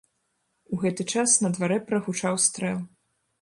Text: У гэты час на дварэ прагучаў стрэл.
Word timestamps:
У 0.75 0.79
гэты 0.83 1.05
час 1.15 1.35
на 1.43 1.51
дварэ 1.59 1.77
прагучаў 1.91 2.41
стрэл. 2.47 2.81